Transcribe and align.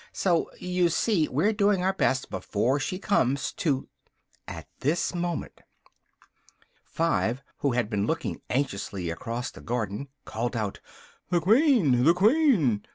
So, 0.13 0.49
you 0.57 0.89
see, 0.89 1.27
we're 1.27 1.53
doing 1.53 1.83
our 1.83 1.93
best, 1.93 2.31
before 2.31 2.79
she 2.79 2.97
comes, 2.97 3.51
to" 3.57 3.87
At 4.57 4.67
this 4.79 5.13
moment 5.13 5.61
Five, 6.83 7.43
who 7.57 7.73
had 7.73 7.87
been 7.87 8.07
looking 8.07 8.41
anxiously 8.49 9.11
across 9.11 9.51
the 9.51 9.61
garden 9.61 10.07
called 10.25 10.55
out 10.55 10.79
"the 11.29 11.39
Queen! 11.39 12.03
the 12.03 12.15
Queen!" 12.15 12.83